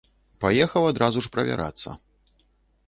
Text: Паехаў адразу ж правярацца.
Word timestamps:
Паехаў 0.45 0.87
адразу 0.93 1.19
ж 1.27 1.31
правярацца. 1.37 1.89